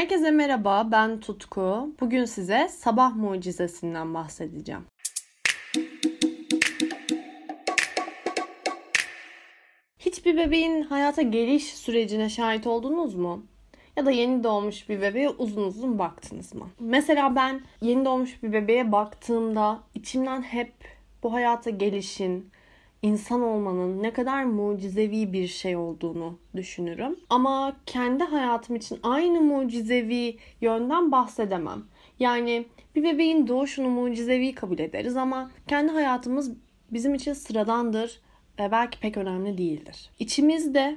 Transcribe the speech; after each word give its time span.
Herkese 0.00 0.30
merhaba, 0.30 0.88
ben 0.92 1.20
Tutku. 1.20 1.94
Bugün 2.00 2.24
size 2.24 2.68
sabah 2.68 3.16
mucizesinden 3.16 4.14
bahsedeceğim. 4.14 4.82
Hiçbir 9.98 10.36
bebeğin 10.36 10.82
hayata 10.82 11.22
geliş 11.22 11.64
sürecine 11.64 12.28
şahit 12.28 12.66
oldunuz 12.66 13.14
mu? 13.14 13.46
Ya 13.96 14.06
da 14.06 14.10
yeni 14.10 14.44
doğmuş 14.44 14.88
bir 14.88 15.00
bebeğe 15.00 15.28
uzun 15.28 15.62
uzun 15.62 15.98
baktınız 15.98 16.54
mı? 16.54 16.68
Mesela 16.78 17.36
ben 17.36 17.60
yeni 17.82 18.04
doğmuş 18.04 18.42
bir 18.42 18.52
bebeğe 18.52 18.92
baktığımda 18.92 19.80
içimden 19.94 20.42
hep 20.42 20.72
bu 21.22 21.32
hayata 21.32 21.70
gelişin, 21.70 22.50
insan 23.02 23.42
olmanın 23.42 24.02
ne 24.02 24.12
kadar 24.12 24.44
mucizevi 24.44 25.32
bir 25.32 25.46
şey 25.46 25.76
olduğunu 25.76 26.38
düşünürüm. 26.56 27.16
Ama 27.30 27.76
kendi 27.86 28.24
hayatım 28.24 28.76
için 28.76 28.98
aynı 29.02 29.40
mucizevi 29.40 30.36
yönden 30.60 31.12
bahsedemem. 31.12 31.82
Yani 32.18 32.66
bir 32.94 33.04
bebeğin 33.04 33.48
doğuşunu 33.48 33.88
mucizevi 33.88 34.54
kabul 34.54 34.78
ederiz 34.78 35.16
ama 35.16 35.50
kendi 35.68 35.92
hayatımız 35.92 36.52
bizim 36.90 37.14
için 37.14 37.32
sıradandır 37.32 38.20
ve 38.58 38.72
belki 38.72 39.00
pek 39.00 39.16
önemli 39.16 39.58
değildir. 39.58 40.10
İçimizde 40.18 40.96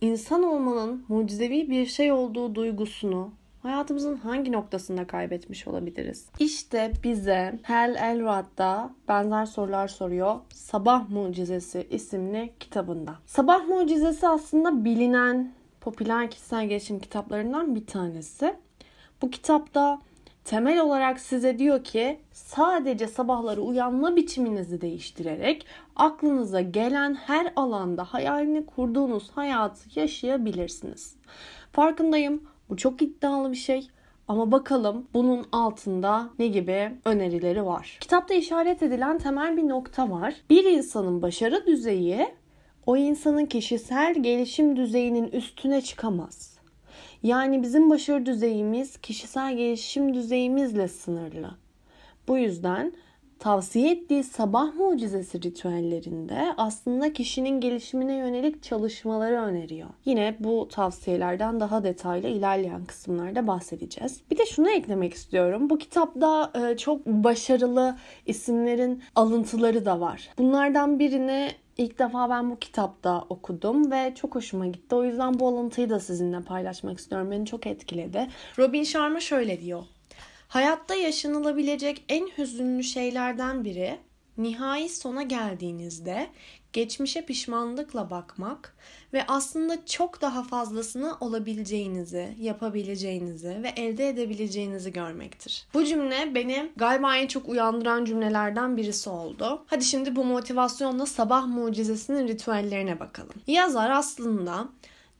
insan 0.00 0.42
olmanın 0.42 1.04
mucizevi 1.08 1.70
bir 1.70 1.86
şey 1.86 2.12
olduğu 2.12 2.54
duygusunu 2.54 3.32
hayatımızın 3.64 4.16
hangi 4.16 4.52
noktasında 4.52 5.06
kaybetmiş 5.06 5.68
olabiliriz? 5.68 6.28
İşte 6.38 6.92
bize 7.04 7.58
Hal 7.62 7.94
Elrod'da 7.94 8.90
benzer 9.08 9.46
sorular 9.46 9.88
soruyor. 9.88 10.36
Sabah 10.54 11.08
Mucizesi 11.08 11.86
isimli 11.90 12.52
kitabında. 12.60 13.14
Sabah 13.26 13.68
Mucizesi 13.68 14.28
aslında 14.28 14.84
bilinen 14.84 15.52
popüler 15.80 16.30
kişisel 16.30 16.66
gelişim 16.66 16.98
kitaplarından 16.98 17.74
bir 17.74 17.86
tanesi. 17.86 18.54
Bu 19.22 19.30
kitapta 19.30 20.00
temel 20.44 20.80
olarak 20.80 21.20
size 21.20 21.58
diyor 21.58 21.84
ki 21.84 22.20
sadece 22.32 23.06
sabahları 23.06 23.62
uyanma 23.62 24.16
biçiminizi 24.16 24.80
değiştirerek 24.80 25.66
aklınıza 25.96 26.60
gelen 26.60 27.14
her 27.14 27.52
alanda 27.56 28.04
hayalini 28.04 28.66
kurduğunuz 28.66 29.30
hayatı 29.30 30.00
yaşayabilirsiniz. 30.00 31.16
Farkındayım 31.72 32.42
bu 32.70 32.76
çok 32.76 33.02
iddialı 33.02 33.50
bir 33.52 33.56
şey. 33.56 33.88
Ama 34.28 34.52
bakalım 34.52 35.06
bunun 35.14 35.46
altında 35.52 36.30
ne 36.38 36.46
gibi 36.46 36.92
önerileri 37.04 37.66
var. 37.66 37.98
Kitapta 38.00 38.34
işaret 38.34 38.82
edilen 38.82 39.18
temel 39.18 39.56
bir 39.56 39.68
nokta 39.68 40.10
var. 40.10 40.34
Bir 40.50 40.64
insanın 40.64 41.22
başarı 41.22 41.66
düzeyi 41.66 42.28
o 42.86 42.96
insanın 42.96 43.46
kişisel 43.46 44.22
gelişim 44.22 44.76
düzeyinin 44.76 45.28
üstüne 45.28 45.80
çıkamaz. 45.80 46.58
Yani 47.22 47.62
bizim 47.62 47.90
başarı 47.90 48.26
düzeyimiz 48.26 48.96
kişisel 48.96 49.56
gelişim 49.56 50.14
düzeyimizle 50.14 50.88
sınırlı. 50.88 51.50
Bu 52.28 52.38
yüzden 52.38 52.92
tavsiye 53.38 53.92
ettiği 53.92 54.24
sabah 54.24 54.74
mucizesi 54.74 55.42
ritüellerinde 55.42 56.54
aslında 56.56 57.12
kişinin 57.12 57.60
gelişimine 57.60 58.16
yönelik 58.16 58.62
çalışmaları 58.62 59.40
öneriyor. 59.42 59.88
Yine 60.04 60.36
bu 60.40 60.68
tavsiyelerden 60.68 61.60
daha 61.60 61.84
detaylı 61.84 62.28
ilerleyen 62.28 62.84
kısımlarda 62.84 63.46
bahsedeceğiz. 63.46 64.20
Bir 64.30 64.38
de 64.38 64.46
şunu 64.46 64.70
eklemek 64.70 65.14
istiyorum. 65.14 65.70
Bu 65.70 65.78
kitapta 65.78 66.52
e, 66.54 66.76
çok 66.76 67.06
başarılı 67.06 67.96
isimlerin 68.26 69.02
alıntıları 69.14 69.84
da 69.84 70.00
var. 70.00 70.30
Bunlardan 70.38 70.98
birini 70.98 71.50
İlk 71.76 71.98
defa 71.98 72.30
ben 72.30 72.50
bu 72.50 72.58
kitapta 72.58 73.24
okudum 73.28 73.90
ve 73.90 74.12
çok 74.14 74.34
hoşuma 74.34 74.66
gitti. 74.66 74.94
O 74.94 75.04
yüzden 75.04 75.38
bu 75.40 75.48
alıntıyı 75.48 75.90
da 75.90 76.00
sizinle 76.00 76.40
paylaşmak 76.40 76.98
istiyorum. 76.98 77.30
Beni 77.30 77.46
çok 77.46 77.66
etkiledi. 77.66 78.28
Robin 78.58 78.84
Sharma 78.84 79.20
şöyle 79.20 79.60
diyor. 79.60 79.82
Hayatta 80.48 80.94
yaşanılabilecek 80.94 82.04
en 82.08 82.26
hüzünlü 82.38 82.84
şeylerden 82.84 83.64
biri 83.64 83.98
nihai 84.38 84.88
sona 84.88 85.22
geldiğinizde 85.22 86.30
geçmişe 86.72 87.26
pişmanlıkla 87.26 88.10
bakmak 88.10 88.76
ve 89.12 89.24
aslında 89.28 89.86
çok 89.86 90.20
daha 90.20 90.42
fazlasını 90.42 91.16
olabileceğinizi, 91.20 92.34
yapabileceğinizi 92.40 93.62
ve 93.62 93.68
elde 93.68 94.08
edebileceğinizi 94.08 94.92
görmektir. 94.92 95.66
Bu 95.74 95.84
cümle 95.84 96.34
beni 96.34 96.72
galiba 96.76 97.16
en 97.16 97.26
çok 97.26 97.48
uyandıran 97.48 98.04
cümlelerden 98.04 98.76
birisi 98.76 99.10
oldu. 99.10 99.64
Hadi 99.66 99.84
şimdi 99.84 100.16
bu 100.16 100.24
motivasyonla 100.24 101.06
sabah 101.06 101.46
mucizesinin 101.46 102.28
ritüellerine 102.28 103.00
bakalım. 103.00 103.34
Yazar 103.46 103.90
aslında 103.90 104.68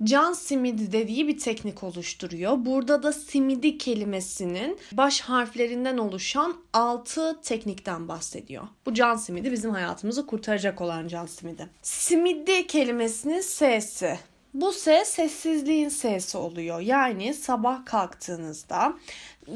can 0.04 0.32
simidi 0.32 0.92
dediği 0.92 1.28
bir 1.28 1.38
teknik 1.38 1.82
oluşturuyor. 1.82 2.64
Burada 2.64 3.02
da 3.02 3.12
simidi 3.12 3.78
kelimesinin 3.78 4.78
baş 4.92 5.20
harflerinden 5.20 5.98
oluşan 5.98 6.56
6 6.72 7.40
teknikten 7.42 8.08
bahsediyor. 8.08 8.64
Bu 8.86 8.94
can 8.94 9.16
simidi 9.16 9.52
bizim 9.52 9.70
hayatımızı 9.70 10.26
kurtaracak 10.26 10.80
olan 10.80 11.08
can 11.08 11.26
simidi. 11.26 11.68
Simidi 11.82 12.66
kelimesinin 12.66 13.40
S'si. 13.40 14.18
Bu 14.54 14.72
S 14.72 15.04
sessizliğin 15.04 15.88
S'si 15.88 16.38
oluyor. 16.38 16.80
Yani 16.80 17.34
sabah 17.34 17.84
kalktığınızda 17.84 18.94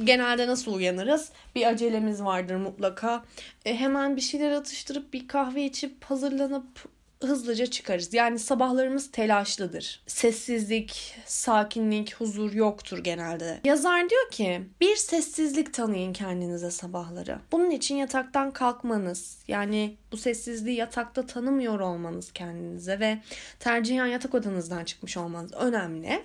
genelde 0.05 0.47
nasıl 0.47 0.75
uyanırız? 0.75 1.29
Bir 1.55 1.67
acelemiz 1.67 2.25
vardır 2.25 2.57
mutlaka. 2.57 3.25
E, 3.65 3.77
hemen 3.77 4.17
bir 4.17 4.21
şeyler 4.21 4.51
atıştırıp 4.51 5.13
bir 5.13 5.29
kahve 5.29 5.65
içip 5.65 6.05
hazırlanıp 6.05 6.98
hızlıca 7.21 7.67
çıkarız. 7.67 8.15
Yani 8.15 8.39
sabahlarımız 8.39 9.11
telaşlıdır. 9.11 10.03
Sessizlik, 10.06 11.17
sakinlik, 11.27 12.15
huzur 12.15 12.53
yoktur 12.53 12.99
genelde. 12.99 13.61
Yazar 13.65 14.11
diyor 14.11 14.31
ki 14.31 14.62
bir 14.81 14.97
sessizlik 14.97 15.75
tanıyın 15.75 16.12
kendinize 16.12 16.71
sabahları. 16.71 17.39
Bunun 17.53 17.71
için 17.71 17.97
yataktan 17.97 18.51
kalkmanız 18.51 19.39
yani 19.49 19.97
bu 20.12 20.17
sessizliği 20.17 20.77
yatakta 20.77 21.27
tanımıyor 21.27 21.81
olmanız 21.81 22.33
kendinize 22.33 23.01
ve 23.01 23.19
tercihen 23.61 24.06
yatak 24.06 24.35
odanızdan 24.35 24.85
çıkmış 24.85 25.17
olmanız 25.17 25.53
önemli. 25.53 26.23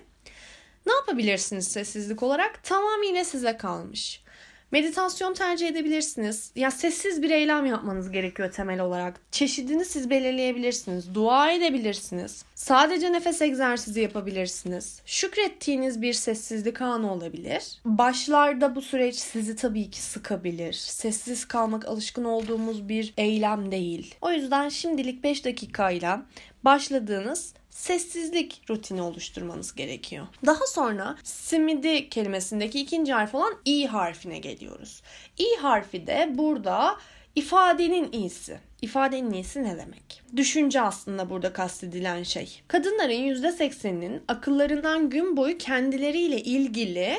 Ne 0.86 0.92
yapabilirsiniz 0.92 1.68
sessizlik 1.68 2.22
olarak? 2.22 2.64
Tamamıyla 2.64 3.24
size 3.24 3.56
kalmış. 3.56 4.23
Meditasyon 4.72 5.34
tercih 5.34 5.68
edebilirsiniz. 5.68 6.50
Ya 6.56 6.70
sessiz 6.70 7.22
bir 7.22 7.30
eylem 7.30 7.66
yapmanız 7.66 8.10
gerekiyor 8.10 8.52
temel 8.52 8.80
olarak. 8.80 9.20
Çeşidini 9.30 9.84
siz 9.84 10.10
belirleyebilirsiniz. 10.10 11.14
Dua 11.14 11.52
edebilirsiniz. 11.52 12.44
Sadece 12.54 13.12
nefes 13.12 13.42
egzersizi 13.42 14.00
yapabilirsiniz. 14.00 15.00
Şükrettiğiniz 15.06 16.02
bir 16.02 16.12
sessizlik 16.12 16.80
anı 16.80 17.12
olabilir. 17.12 17.80
Başlarda 17.84 18.74
bu 18.74 18.82
süreç 18.82 19.14
sizi 19.14 19.56
tabii 19.56 19.90
ki 19.90 20.02
sıkabilir. 20.02 20.72
Sessiz 20.72 21.44
kalmak 21.44 21.88
alışkın 21.88 22.24
olduğumuz 22.24 22.88
bir 22.88 23.14
eylem 23.16 23.72
değil. 23.72 24.14
O 24.20 24.30
yüzden 24.30 24.68
şimdilik 24.68 25.24
5 25.24 25.44
dakikayla 25.44 26.22
başladığınız 26.64 27.54
sessizlik 27.74 28.62
rutini 28.70 29.02
oluşturmanız 29.02 29.74
gerekiyor. 29.74 30.26
Daha 30.46 30.66
sonra 30.66 31.16
simidi 31.22 32.08
kelimesindeki 32.08 32.80
ikinci 32.80 33.12
harf 33.12 33.34
olan 33.34 33.54
i 33.64 33.86
harfine 33.86 34.38
geliyoruz. 34.38 35.02
i 35.38 35.56
harfi 35.56 36.06
de 36.06 36.32
burada 36.34 36.96
ifadenin 37.34 38.12
iyisi. 38.12 38.58
İfadenin 38.82 39.32
iyisi 39.32 39.62
ne 39.62 39.78
demek? 39.78 40.22
Düşünce 40.36 40.80
aslında 40.80 41.30
burada 41.30 41.52
kastedilen 41.52 42.22
şey. 42.22 42.62
Kadınların 42.68 43.34
%80'inin 43.34 44.22
akıllarından 44.28 45.10
gün 45.10 45.36
boyu 45.36 45.58
kendileriyle 45.58 46.40
ilgili 46.42 47.18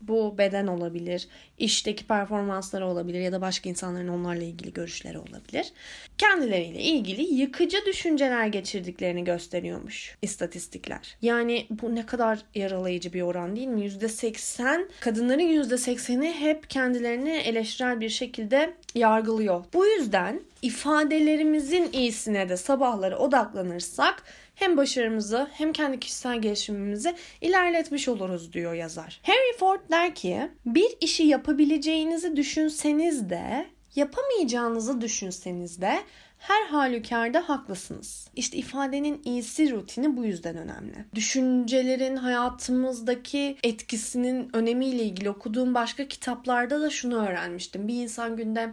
bu 0.00 0.38
beden 0.38 0.66
olabilir, 0.66 1.28
işteki 1.58 2.06
performansları 2.06 2.86
olabilir 2.86 3.20
ya 3.20 3.32
da 3.32 3.40
başka 3.40 3.68
insanların 3.68 4.08
onlarla 4.08 4.42
ilgili 4.42 4.72
görüşleri 4.72 5.18
olabilir. 5.18 5.72
Kendileriyle 6.18 6.80
ilgili 6.80 7.22
yıkıcı 7.22 7.78
düşünceler 7.86 8.46
geçirdiklerini 8.46 9.24
gösteriyormuş 9.24 10.16
istatistikler. 10.22 11.16
Yani 11.22 11.66
bu 11.70 11.94
ne 11.94 12.06
kadar 12.06 12.38
yaralayıcı 12.54 13.12
bir 13.12 13.22
oran 13.22 13.56
değil 13.56 13.68
mi? 13.68 13.86
%80 13.86 14.88
kadınların 15.00 15.62
%80'i 15.62 16.32
hep 16.32 16.70
kendilerini 16.70 17.30
eleştirel 17.30 18.00
bir 18.00 18.08
şekilde 18.08 18.74
yargılıyor. 18.94 19.64
Bu 19.74 19.86
yüzden 19.86 20.40
ifadelerimizin 20.62 21.92
iyisine 21.92 22.48
de 22.48 22.56
sabahları 22.56 23.18
odaklanırsak 23.18 24.22
hem 24.56 24.76
başarımızı 24.76 25.48
hem 25.52 25.72
kendi 25.72 26.00
kişisel 26.00 26.42
gelişimimizi 26.42 27.14
ilerletmiş 27.40 28.08
oluruz 28.08 28.52
diyor 28.52 28.74
yazar. 28.74 29.20
Henry 29.22 29.56
Ford 29.58 29.80
der 29.90 30.14
ki 30.14 30.50
bir 30.66 30.96
işi 31.00 31.22
yapabileceğinizi 31.22 32.36
düşünseniz 32.36 33.30
de 33.30 33.66
yapamayacağınızı 33.96 35.00
düşünseniz 35.00 35.80
de 35.80 35.98
her 36.38 36.66
halükarda 36.66 37.48
haklısınız. 37.48 38.28
İşte 38.36 38.56
ifadenin 38.56 39.22
iyisi 39.24 39.70
rutini 39.70 40.16
bu 40.16 40.24
yüzden 40.24 40.56
önemli. 40.56 41.04
Düşüncelerin 41.14 42.16
hayatımızdaki 42.16 43.56
etkisinin 43.62 44.50
önemiyle 44.52 45.02
ilgili 45.02 45.30
okuduğum 45.30 45.74
başka 45.74 46.08
kitaplarda 46.08 46.80
da 46.80 46.90
şunu 46.90 47.26
öğrenmiştim. 47.26 47.88
Bir 47.88 48.02
insan 48.02 48.36
günde 48.36 48.72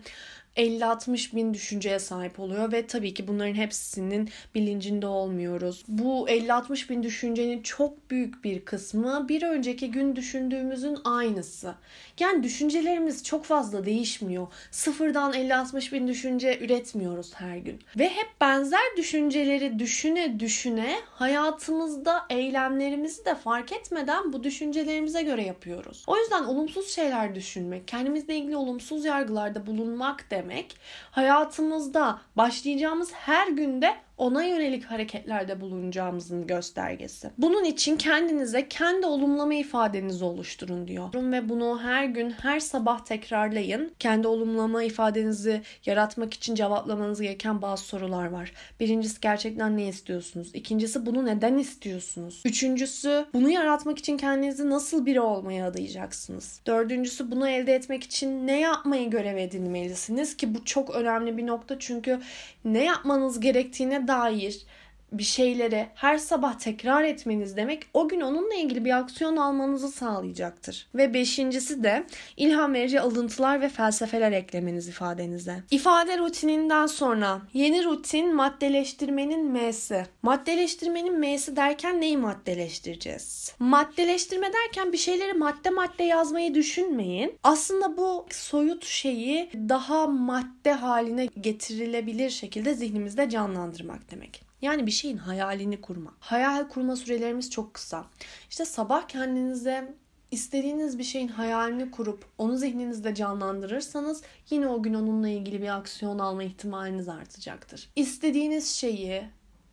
50-60 0.58 1.36
bin 1.36 1.54
düşünceye 1.54 2.00
sahip 2.00 2.40
oluyor 2.40 2.72
ve 2.72 2.88
tabii 2.88 3.14
ki 3.14 3.28
bunların 3.28 3.54
hepsinin 3.54 4.30
bilincinde 4.56 5.08
olmuyoruz. 5.08 5.84
Bu 5.88 6.30
50-60 6.30 6.90
bin 6.90 7.04
düşüncenin 7.04 7.62
çok 7.62 8.10
büyük 8.12 8.44
bir 8.44 8.66
kısmı 8.66 9.26
bir 9.30 9.44
önceki 9.44 9.92
gün 9.92 10.16
düşündüğümüzün 10.16 10.98
aynısı. 11.04 11.76
Yani 12.20 12.44
düşüncelerimiz 12.44 13.24
çok 13.24 13.46
fazla 13.46 13.86
değişmiyor. 13.86 14.48
Sıfırdan 14.72 15.34
50-60 15.34 15.92
bin 15.92 16.08
düşünce 16.08 16.60
üretmiyoruz 16.60 17.34
her 17.36 17.58
gün. 17.58 17.80
Ve 18.00 18.10
hep 18.10 18.28
benzer 18.42 18.98
düşünceleri 18.98 19.80
düşüne 19.80 20.40
düşüne 20.40 20.96
hayatımızda 21.06 22.26
eylemlerimizi 22.30 23.26
de 23.26 23.36
fark 23.36 23.72
etmeden 23.72 24.34
bu 24.34 24.44
düşüncelerimize 24.44 25.22
göre 25.22 25.44
yapıyoruz. 25.44 26.04
O 26.08 26.18
yüzden 26.18 26.44
olumsuz 26.44 26.90
şeyler 26.90 27.36
düşünmek, 27.36 27.88
kendimizle 27.88 28.36
ilgili 28.36 28.56
olumsuz 28.56 29.06
yargılarda 29.06 29.68
bulunmak 29.68 30.32
demek. 30.44 30.78
Hayatımızda 31.12 32.22
başlayacağımız 32.38 33.14
her 33.14 33.48
günde 33.48 33.96
ona 34.18 34.44
yönelik 34.44 34.86
hareketlerde 34.86 35.62
bulunacağımızın 35.62 36.48
göstergesi. 36.48 37.30
Bunun 37.38 37.64
için 37.64 37.98
kendinize 37.98 38.68
kendi 38.68 39.06
olumlama 39.06 39.54
ifadenizi 39.54 40.26
oluşturun 40.26 40.88
diyor. 40.88 41.10
Ve 41.14 41.50
bunu 41.50 41.80
her 41.84 42.06
gün 42.06 42.30
her 42.30 42.60
sabah 42.60 43.06
tekrarlayın. 43.06 43.92
Kendi 44.00 44.28
olumlama 44.28 44.84
ifadenizi 44.84 45.62
yaratmak 45.86 46.34
için 46.34 46.56
cevaplamanız 46.56 47.22
gereken 47.22 47.62
bazı 47.62 47.84
sorular 47.84 48.26
var. 48.26 48.52
Birincisi 48.80 49.22
gerçekten 49.22 49.78
ne 49.78 49.88
istiyorsunuz? 49.88 50.52
İkincisi 50.54 51.06
bunu 51.06 51.26
neden 51.26 51.58
istiyorsunuz? 51.58 52.42
Üçüncüsü 52.46 53.26
bunu 53.34 53.50
yaratmak 53.50 53.98
için 53.98 54.18
kendinizi 54.18 54.70
nasıl 54.70 55.06
biri 55.06 55.22
olmaya 55.22 55.68
adayacaksınız? 55.68 56.60
Dördüncüsü 56.68 57.32
bunu 57.32 57.50
elde 57.50 57.76
etmek 57.76 58.04
için 58.04 58.48
ne 58.48 58.60
yapmayı 58.60 59.10
görev 59.10 59.38
edinmelisiniz 59.38 60.38
ki 60.38 60.56
bu 60.56 60.66
çok 60.66 60.96
önemli 60.96 61.38
bir 61.38 61.48
nokta 61.48 61.80
çünkü 61.80 62.20
ne 62.66 62.84
yapmanız 62.84 63.40
gerektiğine 63.40 64.03
dair 64.06 64.54
bir 65.18 65.24
şeyleri 65.24 65.88
her 65.96 66.18
sabah 66.18 66.54
tekrar 66.54 67.04
etmeniz 67.04 67.58
demek 67.58 67.84
o 67.94 68.08
gün 68.10 68.22
onunla 68.22 68.56
ilgili 68.56 68.86
bir 68.86 68.98
aksiyon 68.98 69.38
almanızı 69.38 69.90
sağlayacaktır. 69.90 70.88
Ve 70.96 71.14
beşincisi 71.14 71.84
de 71.84 72.04
ilham 72.38 72.74
verici 72.74 73.02
alıntılar 73.02 73.62
ve 73.62 73.70
felsefeler 73.70 74.32
eklemeniz 74.32 74.88
ifadenize. 74.88 75.64
İfade 75.72 76.18
rutininden 76.18 76.86
sonra 76.86 77.42
yeni 77.54 77.84
rutin 77.84 78.36
maddeleştirmenin 78.36 79.52
M'si. 79.52 80.06
Maddeleştirmenin 80.22 81.20
M'si 81.20 81.56
derken 81.56 82.02
neyi 82.02 82.18
maddeleştireceğiz? 82.18 83.56
Maddeleştirme 83.60 84.48
derken 84.54 84.94
bir 84.94 84.98
şeyleri 84.98 85.34
madde 85.34 85.70
madde 85.70 86.04
yazmayı 86.04 86.54
düşünmeyin. 86.54 87.40
Aslında 87.44 87.98
bu 87.98 88.26
soyut 88.30 88.86
şeyi 88.86 89.50
daha 89.54 90.08
madde 90.08 90.74
haline 90.74 91.26
getirilebilir 91.26 92.30
şekilde 92.30 92.74
zihnimizde 92.74 93.30
canlandırmak 93.30 94.12
demek. 94.12 94.53
Yani 94.64 94.86
bir 94.86 94.92
şeyin 94.92 95.18
hayalini 95.18 95.82
kurma. 95.82 96.14
Hayal 96.20 96.68
kurma 96.68 96.96
sürelerimiz 96.96 97.50
çok 97.50 97.74
kısa. 97.74 98.06
İşte 98.50 98.66
sabah 98.66 99.08
kendinize 99.08 99.94
istediğiniz 100.32 100.98
bir 100.98 101.04
şeyin 101.04 101.28
hayalini 101.28 101.92
kurup 101.92 102.26
onu 102.38 102.58
zihninizde 102.58 103.16
canlandırırsanız 103.16 104.22
yine 104.50 104.68
o 104.68 104.84
gün 104.84 104.94
onunla 104.94 105.30
ilgili 105.30 105.62
bir 105.62 105.78
aksiyon 105.78 106.20
alma 106.20 106.44
ihtimaliniz 106.44 107.10
artacaktır. 107.10 107.90
İstediğiniz 107.96 108.70
şeyi 108.70 109.24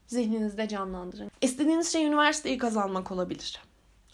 zihninizde 0.07 0.69
canlandırın. 0.69 1.31
İstediğiniz 1.41 1.93
şey 1.93 2.05
üniversiteyi 2.05 2.59
kazanmak 2.59 3.11
olabilir. 3.11 3.61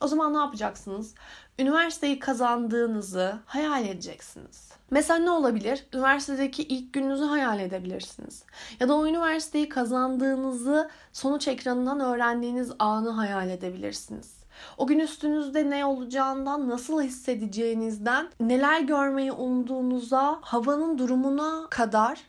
O 0.01 0.07
zaman 0.07 0.35
ne 0.35 0.39
yapacaksınız? 0.39 1.15
Üniversiteyi 1.59 2.19
kazandığınızı 2.19 3.39
hayal 3.47 3.87
edeceksiniz. 3.87 4.73
Mesela 4.91 5.19
ne 5.19 5.31
olabilir? 5.31 5.87
Üniversitedeki 5.95 6.63
ilk 6.63 6.93
gününüzü 6.93 7.25
hayal 7.25 7.61
edebilirsiniz. 7.61 8.43
Ya 8.81 8.89
da 8.89 8.95
o 8.95 9.07
üniversiteyi 9.07 9.69
kazandığınızı 9.69 10.91
sonuç 11.13 11.49
ekranından 11.49 12.01
öğrendiğiniz 12.01 12.73
anı 12.79 13.11
hayal 13.11 13.51
edebilirsiniz. 13.51 14.37
O 14.79 14.87
gün 14.87 14.99
üstünüzde 14.99 15.71
ne 15.71 15.85
olacağından, 15.85 16.69
nasıl 16.69 17.03
hissedeceğinizden, 17.03 18.29
neler 18.41 18.81
görmeyi 18.81 19.33
umduğunuza, 19.33 20.39
havanın 20.41 20.99
durumuna 20.99 21.67
kadar 21.71 22.21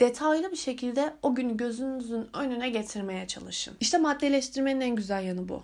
detaylı 0.00 0.50
bir 0.50 0.56
şekilde 0.56 1.14
o 1.22 1.34
günü 1.34 1.56
gözünüzün 1.56 2.28
önüne 2.34 2.70
getirmeye 2.70 3.26
çalışın. 3.26 3.76
İşte 3.80 3.98
maddeleştirmenin 3.98 4.80
en 4.80 4.96
güzel 4.96 5.24
yanı 5.24 5.48
bu 5.48 5.62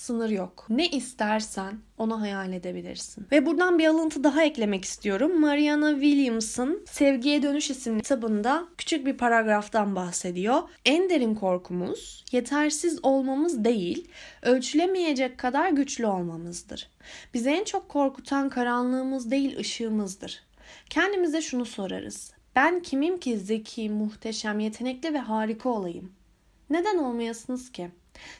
sınır 0.00 0.30
yok. 0.30 0.66
Ne 0.68 0.88
istersen 0.88 1.78
onu 1.98 2.20
hayal 2.20 2.52
edebilirsin. 2.52 3.26
Ve 3.32 3.46
buradan 3.46 3.78
bir 3.78 3.86
alıntı 3.86 4.24
daha 4.24 4.42
eklemek 4.42 4.84
istiyorum. 4.84 5.40
Mariana 5.40 5.92
Williams'ın 5.92 6.84
Sevgiye 6.90 7.42
Dönüş 7.42 7.70
isimli 7.70 8.02
kitabında 8.02 8.68
küçük 8.78 9.06
bir 9.06 9.16
paragraftan 9.16 9.96
bahsediyor. 9.96 10.62
En 10.84 11.10
derin 11.10 11.34
korkumuz 11.34 12.24
yetersiz 12.32 12.98
olmamız 13.02 13.64
değil, 13.64 14.08
ölçülemeyecek 14.42 15.38
kadar 15.38 15.70
güçlü 15.70 16.06
olmamızdır. 16.06 16.90
Bizi 17.34 17.50
en 17.50 17.64
çok 17.64 17.88
korkutan 17.88 18.48
karanlığımız 18.48 19.30
değil 19.30 19.58
ışığımızdır. 19.58 20.42
Kendimize 20.90 21.42
şunu 21.42 21.64
sorarız. 21.64 22.32
Ben 22.56 22.82
kimim 22.82 23.20
ki 23.20 23.38
zeki, 23.38 23.90
muhteşem, 23.90 24.60
yetenekli 24.60 25.14
ve 25.14 25.18
harika 25.18 25.68
olayım? 25.68 26.12
Neden 26.70 26.98
olmayasınız 26.98 27.72
ki? 27.72 27.90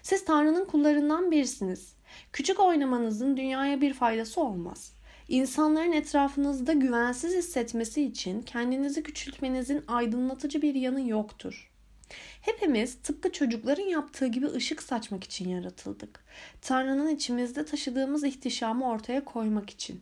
Siz 0.02 0.24
Tanrı'nın 0.24 0.64
kullarından 0.64 1.30
birisiniz. 1.30 1.92
Küçük 2.32 2.60
oynamanızın 2.60 3.36
dünyaya 3.36 3.80
bir 3.80 3.94
faydası 3.94 4.40
olmaz. 4.40 4.92
İnsanların 5.28 5.92
etrafınızda 5.92 6.72
güvensiz 6.72 7.34
hissetmesi 7.34 8.02
için 8.02 8.42
kendinizi 8.42 9.02
küçültmenizin 9.02 9.84
aydınlatıcı 9.88 10.62
bir 10.62 10.74
yanı 10.74 11.08
yoktur. 11.08 11.70
Hepimiz 12.40 12.94
tıpkı 13.02 13.32
çocukların 13.32 13.82
yaptığı 13.82 14.26
gibi 14.26 14.46
ışık 14.46 14.82
saçmak 14.82 15.24
için 15.24 15.48
yaratıldık. 15.48 16.24
Tanrı'nın 16.62 17.08
içimizde 17.08 17.64
taşıdığımız 17.64 18.24
ihtişamı 18.24 18.88
ortaya 18.88 19.24
koymak 19.24 19.70
için. 19.70 20.00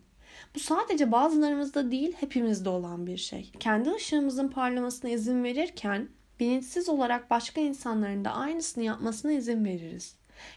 Bu 0.54 0.60
sadece 0.60 1.12
bazılarımızda 1.12 1.90
değil 1.90 2.12
hepimizde 2.20 2.68
olan 2.68 3.06
bir 3.06 3.16
şey. 3.16 3.52
Kendi 3.60 3.90
ışığımızın 3.90 4.48
parlamasına 4.48 5.10
izin 5.10 5.44
verirken 5.44 6.08
bilinçsiz 6.40 6.88
olarak 6.88 7.30
başka 7.30 7.60
insanların 7.60 8.24
da 8.24 8.32
aynısını 8.32 8.84
yapmasına 8.84 9.32
izin 9.32 9.64
veririz. 9.64 10.14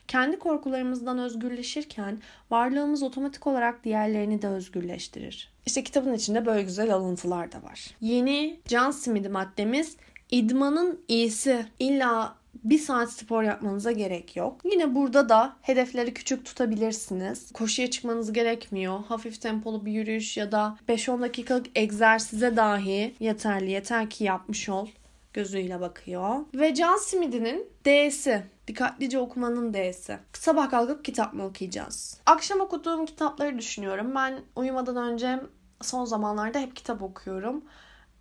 Kendi 0.07 0.39
korkularımızdan 0.39 1.19
özgürleşirken 1.19 2.19
varlığımız 2.51 3.03
otomatik 3.03 3.47
olarak 3.47 3.83
diğerlerini 3.83 4.41
de 4.41 4.47
özgürleştirir. 4.47 5.51
İşte 5.65 5.83
kitabın 5.83 6.13
içinde 6.13 6.45
böyle 6.45 6.63
güzel 6.63 6.93
alıntılar 6.93 7.51
da 7.51 7.63
var. 7.63 7.87
Yeni 8.01 8.59
John 8.67 8.91
Smith 8.91 9.29
maddemiz 9.29 9.97
idmanın 10.31 10.99
iyisi. 11.07 11.65
İlla 11.79 12.35
bir 12.63 12.79
saat 12.79 13.11
spor 13.11 13.43
yapmanıza 13.43 13.91
gerek 13.91 14.35
yok. 14.35 14.61
Yine 14.71 14.95
burada 14.95 15.29
da 15.29 15.53
hedefleri 15.61 16.13
küçük 16.13 16.45
tutabilirsiniz. 16.45 17.51
Koşuya 17.51 17.89
çıkmanız 17.89 18.33
gerekmiyor. 18.33 18.99
Hafif 19.07 19.41
tempolu 19.41 19.85
bir 19.85 19.91
yürüyüş 19.91 20.37
ya 20.37 20.51
da 20.51 20.77
5-10 20.89 21.21
dakikalık 21.21 21.65
egzersize 21.75 22.55
dahi 22.55 23.15
yeterli. 23.19 23.71
Yeter 23.71 24.09
ki 24.09 24.23
yapmış 24.23 24.69
ol 24.69 24.87
gözüyle 25.33 25.79
bakıyor. 25.79 26.35
Ve 26.53 26.75
John 26.75 26.97
Smith'in 26.97 27.69
D'si. 27.85 28.43
Dikkatlice 28.67 29.19
okumanın 29.19 29.73
D'si. 29.73 30.17
Sabah 30.33 30.69
kalkıp 30.69 31.05
kitap 31.05 31.33
mı 31.33 31.45
okuyacağız? 31.45 32.17
Akşam 32.25 32.59
okuduğum 32.59 33.05
kitapları 33.05 33.57
düşünüyorum. 33.57 34.15
Ben 34.15 34.39
uyumadan 34.55 34.97
önce 34.97 35.39
son 35.81 36.05
zamanlarda 36.05 36.59
hep 36.59 36.75
kitap 36.75 37.01
okuyorum. 37.01 37.63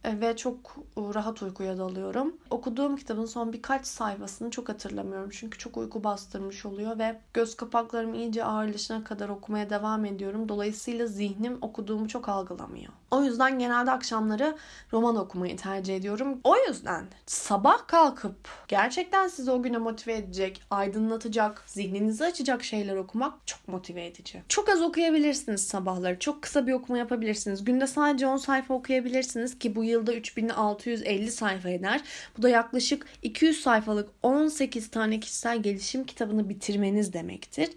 E, 0.05 0.21
ve 0.21 0.37
çok 0.37 0.77
rahat 0.97 1.43
uykuya 1.43 1.79
dalıyorum. 1.79 2.37
Okuduğum 2.51 2.97
kitabın 2.97 3.27
son 3.27 3.53
birkaç 3.53 3.87
sayfasını 3.87 4.51
çok 4.51 4.69
hatırlamıyorum. 4.69 5.31
Çünkü 5.33 5.59
çok 5.59 5.77
uyku 5.77 6.05
bastırmış 6.05 6.67
oluyor 6.67 6.99
ve 6.99 7.21
göz 7.35 7.57
kapaklarım 7.57 8.15
iyice 8.15 8.45
ağırlaşana 8.45 9.05
kadar 9.05 9.29
okumaya 9.29 9.71
devam 9.71 10.05
ediyorum. 10.05 10.49
Dolayısıyla 10.49 11.07
zihnim 11.07 11.59
okuduğumu 11.61 12.09
çok 12.09 12.29
algılamıyor. 12.29 12.93
O 13.11 13.23
yüzden 13.23 13.59
genelde 13.59 13.91
akşamları 13.91 14.57
roman 14.93 15.17
okumayı 15.17 15.57
tercih 15.57 15.97
ediyorum. 15.97 16.41
O 16.45 16.57
yüzden 16.57 17.05
sabah 17.27 17.87
kalkıp 17.87 18.37
gerçekten 18.69 19.29
sizi 19.29 19.51
o 19.51 19.63
güne 19.63 19.79
motive 19.79 20.17
edecek, 20.17 20.63
aydınlatacak, 20.71 21.63
zihninizi 21.67 22.25
açacak 22.25 22.65
şeyler 22.65 22.97
okumak 22.97 23.35
çok 23.47 23.69
motive 23.69 24.07
edici. 24.07 24.43
Çok 24.49 24.69
az 24.69 24.83
okuyabilirsiniz 24.83 25.67
sabahları. 25.67 26.19
Çok 26.19 26.43
kısa 26.43 26.67
bir 26.67 26.73
okuma 26.73 26.99
yapabilirsiniz. 26.99 27.65
Günde 27.65 27.87
sadece 27.87 28.27
10 28.27 28.37
sayfa 28.37 28.75
okuyabilirsiniz 28.75 29.59
ki 29.59 29.77
bu 29.77 29.85
yılda 29.91 30.15
3650 30.15 31.33
sayfa 31.33 31.71
eder. 31.71 32.01
Bu 32.39 32.43
da 32.43 32.49
yaklaşık 32.49 33.07
200 33.23 33.61
sayfalık 33.61 34.09
18 34.23 34.91
tane 34.91 35.21
kişisel 35.21 35.63
gelişim 35.63 36.05
kitabını 36.05 36.49
bitirmeniz 36.49 37.13
demektir. 37.13 37.69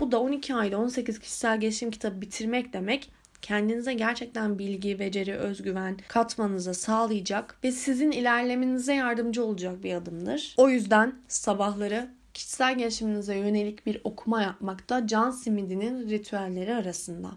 Bu 0.00 0.12
da 0.12 0.20
12 0.20 0.54
ayda 0.54 0.78
18 0.78 1.18
kişisel 1.18 1.60
gelişim 1.60 1.90
kitabı 1.90 2.20
bitirmek 2.20 2.72
demek 2.72 3.10
kendinize 3.42 3.94
gerçekten 3.94 4.58
bilgi, 4.58 4.98
beceri, 4.98 5.34
özgüven 5.34 5.96
katmanıza 6.08 6.74
sağlayacak 6.74 7.58
ve 7.64 7.72
sizin 7.72 8.10
ilerlemenize 8.10 8.94
yardımcı 8.94 9.44
olacak 9.44 9.84
bir 9.84 9.94
adımdır. 9.94 10.54
O 10.56 10.68
yüzden 10.68 11.14
sabahları 11.28 12.08
kişisel 12.34 12.78
gelişiminize 12.78 13.36
yönelik 13.36 13.86
bir 13.86 14.00
okuma 14.04 14.42
yapmak 14.42 14.90
da 14.90 15.08
John 15.08 15.30
Smith'in 15.30 16.08
ritüelleri 16.08 16.74
arasında. 16.74 17.30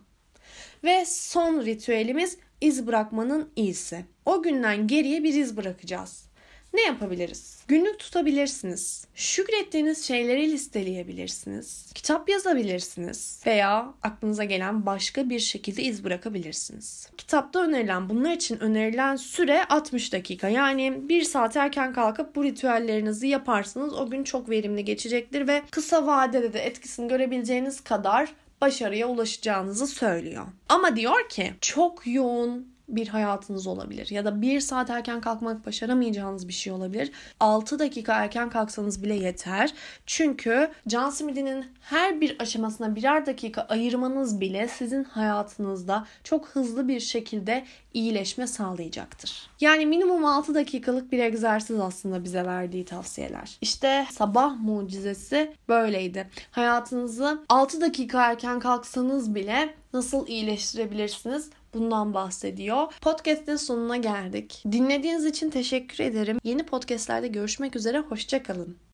Ve 0.83 1.05
son 1.05 1.65
ritüelimiz 1.65 2.37
iz 2.61 2.87
bırakmanın 2.87 3.49
iyisi. 3.55 4.05
O 4.25 4.43
günden 4.43 4.87
geriye 4.87 5.23
bir 5.23 5.33
iz 5.33 5.57
bırakacağız. 5.57 6.31
Ne 6.73 6.81
yapabiliriz? 6.81 7.63
Günlük 7.67 7.99
tutabilirsiniz. 7.99 9.07
Şükrettiğiniz 9.15 10.07
şeyleri 10.07 10.51
listeleyebilirsiniz. 10.51 11.91
Kitap 11.95 12.29
yazabilirsiniz. 12.29 13.41
Veya 13.45 13.93
aklınıza 14.03 14.43
gelen 14.43 14.85
başka 14.85 15.29
bir 15.29 15.39
şekilde 15.39 15.83
iz 15.83 16.03
bırakabilirsiniz. 16.03 17.09
Kitapta 17.17 17.63
önerilen, 17.63 18.09
bunlar 18.09 18.31
için 18.31 18.59
önerilen 18.59 19.15
süre 19.15 19.65
60 19.65 20.13
dakika. 20.13 20.49
Yani 20.49 21.09
bir 21.09 21.23
saat 21.23 21.57
erken 21.57 21.93
kalkıp 21.93 22.35
bu 22.35 22.43
ritüellerinizi 22.43 23.27
yaparsanız 23.27 23.93
o 23.93 24.09
gün 24.09 24.23
çok 24.23 24.49
verimli 24.49 24.85
geçecektir 24.85 25.47
ve 25.47 25.61
kısa 25.71 26.07
vadede 26.07 26.53
de 26.53 26.59
etkisini 26.59 27.07
görebileceğiniz 27.07 27.81
kadar 27.81 28.33
başarıya 28.61 29.07
ulaşacağınızı 29.07 29.87
söylüyor. 29.87 30.45
Ama 30.69 30.95
diyor 30.95 31.29
ki 31.29 31.53
çok 31.61 32.07
yoğun 32.07 32.70
bir 32.95 33.07
hayatınız 33.07 33.67
olabilir. 33.67 34.09
Ya 34.09 34.25
da 34.25 34.41
bir 34.41 34.59
saat 34.59 34.89
erken 34.89 35.21
kalkmak 35.21 35.65
başaramayacağınız 35.65 36.47
bir 36.47 36.53
şey 36.53 36.73
olabilir. 36.73 37.11
6 37.39 37.79
dakika 37.79 38.13
erken 38.13 38.49
kalksanız 38.49 39.03
bile 39.03 39.15
yeter. 39.15 39.73
Çünkü 40.05 40.71
can 40.87 41.09
simidinin 41.09 41.65
her 41.81 42.21
bir 42.21 42.35
aşamasına 42.39 42.95
birer 42.95 43.25
dakika 43.25 43.61
ayırmanız 43.61 44.41
bile 44.41 44.67
sizin 44.67 45.03
hayatınızda 45.03 46.07
çok 46.23 46.47
hızlı 46.47 46.87
bir 46.87 46.99
şekilde 46.99 47.65
iyileşme 47.93 48.47
sağlayacaktır. 48.47 49.49
Yani 49.59 49.85
minimum 49.85 50.25
6 50.25 50.55
dakikalık 50.55 51.11
bir 51.11 51.19
egzersiz 51.19 51.79
aslında 51.79 52.23
bize 52.23 52.45
verdiği 52.45 52.85
tavsiyeler. 52.85 53.57
İşte 53.61 54.05
sabah 54.11 54.59
mucizesi 54.59 55.53
böyleydi. 55.69 56.29
Hayatınızı 56.51 57.39
6 57.49 57.81
dakika 57.81 58.31
erken 58.31 58.59
kalksanız 58.59 59.35
bile 59.35 59.73
nasıl 59.93 60.27
iyileştirebilirsiniz? 60.27 61.49
Bundan 61.73 62.13
bahsediyor. 62.13 62.93
Podcast'in 63.01 63.55
sonuna 63.55 63.97
geldik. 63.97 64.63
Dinlediğiniz 64.71 65.25
için 65.25 65.49
teşekkür 65.49 66.03
ederim. 66.03 66.39
Yeni 66.43 66.63
podcastlerde 66.65 67.27
görüşmek 67.27 67.75
üzere. 67.75 67.99
Hoşçakalın. 67.99 68.90